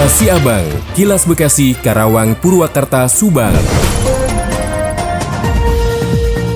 [0.00, 0.64] Kilas Siabang,
[0.96, 3.52] Kilas Bekasi, Karawang, Purwakarta, Subang.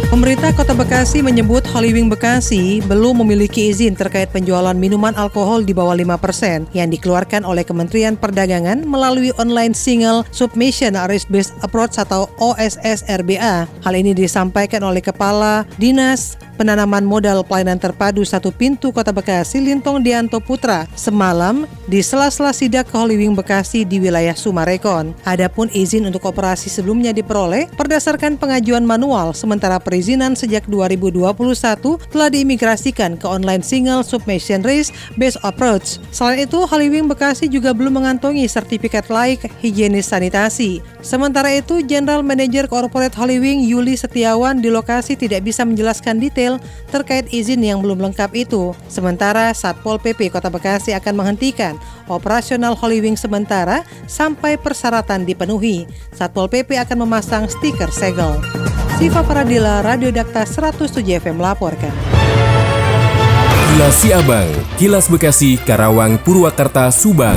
[0.08, 5.92] Pemerintah Kota Bekasi menyebut Holywing Bekasi belum memiliki izin terkait penjualan minuman alkohol di bawah
[5.92, 13.04] 5% yang dikeluarkan oleh Kementerian Perdagangan melalui Online Single Submission Risk Based Approach atau OSS
[13.12, 13.68] RBA.
[13.68, 20.00] Hal ini disampaikan oleh Kepala Dinas penanaman modal pelayanan terpadu satu pintu Kota Bekasi Lintong
[20.00, 25.12] Dianto Putra semalam di sela-sela sidak ke Holywing Bekasi di wilayah Sumarekon.
[25.28, 31.34] Adapun izin untuk operasi sebelumnya diperoleh berdasarkan pengajuan manual sementara perizinan sejak 2021
[32.08, 35.98] telah diimigrasikan ke online single submission race based approach.
[36.14, 40.93] Selain itu, Holywing Bekasi juga belum mengantongi sertifikat laik higienis sanitasi.
[41.04, 46.56] Sementara itu, General Manager Corporate Holywing Yuli Setiawan di lokasi tidak bisa menjelaskan detail
[46.88, 48.72] terkait izin yang belum lengkap itu.
[48.88, 51.76] Sementara Satpol PP Kota Bekasi akan menghentikan
[52.08, 55.84] operasional Holywing sementara sampai persyaratan dipenuhi.
[56.16, 58.40] Satpol PP akan memasang stiker segel.
[58.96, 61.92] Siva Paradila, Radio Dakta 107 FM melaporkan.
[63.74, 64.48] Kilas Siabang,
[64.80, 67.36] Kilas Bekasi, Karawang, Purwakarta, Subang.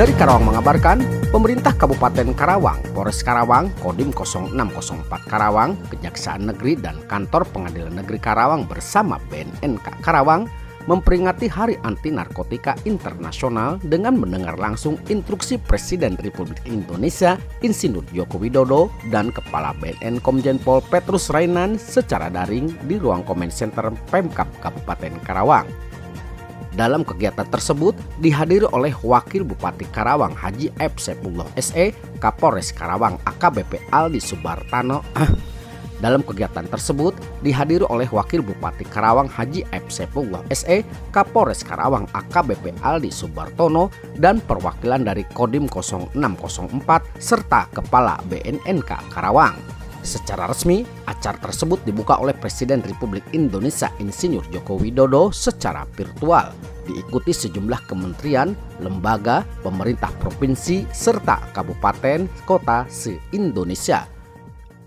[0.00, 7.44] Dari Karawang mengabarkan, pemerintah Kabupaten Karawang, Polres Karawang, Kodim 0604 Karawang, Kejaksaan Negeri dan Kantor
[7.52, 10.48] Pengadilan Negeri Karawang bersama BNNK Karawang
[10.88, 18.88] memperingati Hari Anti Narkotika Internasional dengan mendengar langsung instruksi Presiden Republik Indonesia Insinyur Joko Widodo
[19.12, 25.12] dan Kepala BNN Komjen Pol Petrus Rainan secara daring di ruang Comment Center Pemkap Kabupaten
[25.28, 25.89] Karawang.
[26.70, 31.02] Dalam kegiatan tersebut dihadiri oleh Wakil Bupati Karawang Haji F.
[31.02, 31.90] Sepullah SE,
[32.22, 35.02] Kapolres Karawang AKBP Aldi Subartano.
[36.04, 37.12] Dalam kegiatan tersebut
[37.44, 39.90] dihadiri oleh Wakil Bupati Karawang Haji F.
[39.90, 46.14] Sepullah SE, Kapolres Karawang AKBP Aldi Subartono, dan perwakilan dari Kodim 0604
[47.18, 49.79] serta Kepala BNNK Karawang.
[50.00, 56.56] Secara resmi, acara tersebut dibuka oleh Presiden Republik Indonesia Insinyur Joko Widodo secara virtual,
[56.88, 64.08] diikuti sejumlah kementerian, lembaga, pemerintah provinsi, serta kabupaten, kota se-Indonesia.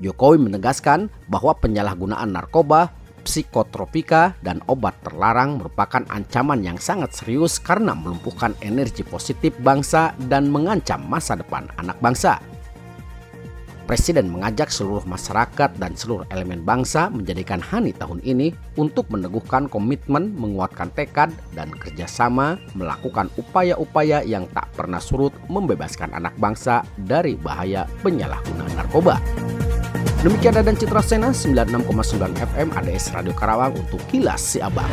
[0.02, 2.90] Jokowi menegaskan bahwa penyalahgunaan narkoba,
[3.22, 10.50] psikotropika, dan obat terlarang merupakan ancaman yang sangat serius karena melumpuhkan energi positif bangsa dan
[10.50, 12.42] mengancam masa depan anak bangsa.
[13.84, 20.32] Presiden mengajak seluruh masyarakat dan seluruh elemen bangsa menjadikan Hani tahun ini untuk meneguhkan komitmen,
[20.40, 27.84] menguatkan tekad, dan kerjasama melakukan upaya-upaya yang tak pernah surut membebaskan anak bangsa dari bahaya
[28.00, 29.20] penyalahgunaan narkoba.
[30.24, 31.84] Demikian dan Citra Sena 96,9
[32.40, 34.88] FM ADS Radio Karawang untuk Kilas Si Abang.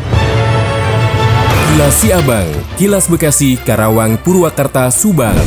[1.70, 5.38] Kilas Si Abang, Kilas Bekasi, Karawang, Purwakarta, Subang.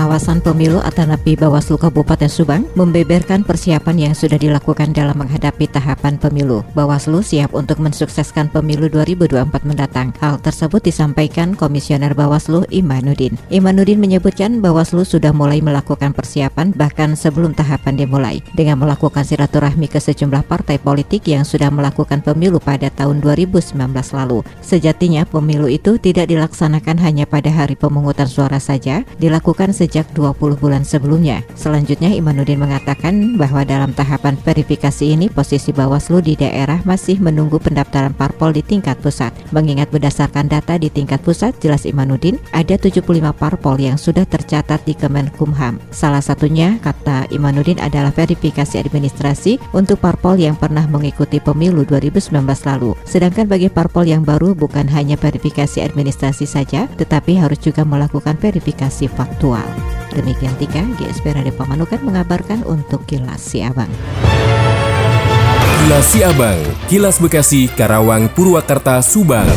[0.00, 6.16] Pengawasan Pemilu atau NAPI Bawaslu Kabupaten Subang membeberkan persiapan yang sudah dilakukan dalam menghadapi tahapan
[6.16, 6.64] pemilu.
[6.72, 10.08] Bawaslu siap untuk mensukseskan pemilu 2024 mendatang.
[10.16, 13.36] Hal tersebut disampaikan Komisioner Bawaslu Imanuddin.
[13.52, 20.00] Imanuddin menyebutkan Bawaslu sudah mulai melakukan persiapan bahkan sebelum tahapan dimulai dengan melakukan silaturahmi ke
[20.00, 23.76] sejumlah partai politik yang sudah melakukan pemilu pada tahun 2019
[24.16, 24.48] lalu.
[24.64, 30.54] Sejatinya pemilu itu tidak dilaksanakan hanya pada hari pemungutan suara saja, dilakukan sejak sejak 20
[30.62, 31.42] bulan sebelumnya.
[31.58, 38.14] Selanjutnya Imanuddin mengatakan bahwa dalam tahapan verifikasi ini posisi Bawaslu di daerah masih menunggu pendaftaran
[38.14, 39.34] parpol di tingkat pusat.
[39.50, 43.02] Mengingat berdasarkan data di tingkat pusat, jelas Imanuddin ada 75
[43.34, 45.82] parpol yang sudah tercatat di Kemenkumham.
[45.90, 52.94] Salah satunya, kata Imanuddin adalah verifikasi administrasi untuk parpol yang pernah mengikuti pemilu 2019 lalu.
[53.02, 59.10] Sedangkan bagi parpol yang baru bukan hanya verifikasi administrasi saja, tetapi harus juga melakukan verifikasi
[59.10, 59.79] faktual.
[60.10, 63.90] Demikian Tika, GSP Radio Pamanukan mengabarkan untuk Kilas Si Abang.
[65.80, 66.60] Kilas Si Abang,
[66.90, 69.48] Kilas Bekasi, Karawang, Purwakarta, Subang.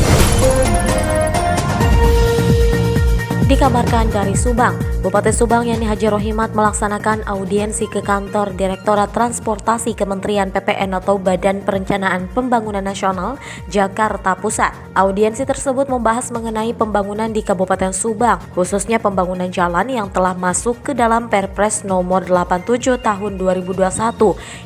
[3.50, 10.48] Dikabarkan dari Subang, Bupati Subang Yani Haji Rohimat melaksanakan audiensi ke kantor Direktorat Transportasi Kementerian
[10.48, 13.36] PPN atau Badan Perencanaan Pembangunan Nasional
[13.68, 14.72] Jakarta Pusat.
[14.96, 20.96] Audiensi tersebut membahas mengenai pembangunan di Kabupaten Subang, khususnya pembangunan jalan yang telah masuk ke
[20.96, 23.84] dalam Perpres nomor 87 tahun 2021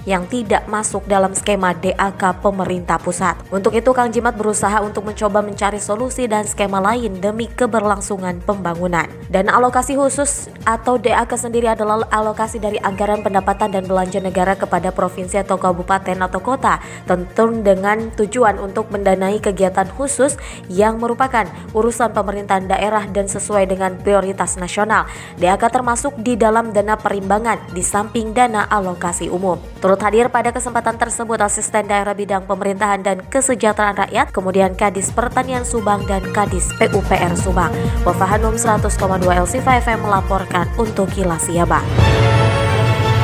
[0.05, 3.41] yang tidak masuk dalam skema DAK pemerintah pusat.
[3.49, 9.09] Untuk itu Kang Jimat berusaha untuk mencoba mencari solusi dan skema lain demi keberlangsungan pembangunan.
[9.33, 10.26] Dan alokasi khusus
[10.67, 16.17] atau DAK sendiri adalah alokasi dari anggaran pendapatan dan belanja negara kepada provinsi atau kabupaten
[16.19, 20.35] atau kota, tentu dengan tujuan untuk mendanai kegiatan khusus
[20.67, 25.07] yang merupakan urusan pemerintahan daerah dan sesuai dengan prioritas nasional.
[25.39, 29.55] DAK termasuk di dalam dana perimbangan di samping dana alokasi umum.
[29.77, 35.61] Turut hadir pada kesempatan tersebut Asisten Daerah Bidang Pemerintahan dan Kesejahteraan Rakyat, kemudian Kadis Pertanian
[35.61, 37.69] Subang dan Kadis PUPR Subang.
[38.01, 38.89] Wafahanum 100,2
[39.21, 41.85] LC5 FM melaporkan untuk Kilas Siabang.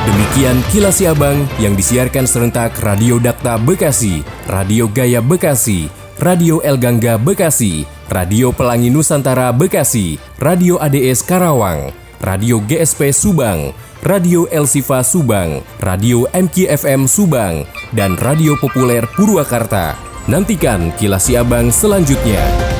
[0.06, 5.90] Demikian Kilas Siabang yang disiarkan serentak Radio Dakta Bekasi, Radio Gaya Bekasi,
[6.22, 11.90] Radio El Gangga Bekasi, Radio Pelangi Nusantara Bekasi, Radio ADS Karawang,
[12.22, 13.74] Radio GSP Subang,
[14.04, 17.64] Radio El Sifa Subang, Radio MKFM Subang,
[17.96, 19.96] dan Radio Populer Purwakarta.
[20.28, 22.73] Nantikan Kilas Siabang selanjutnya.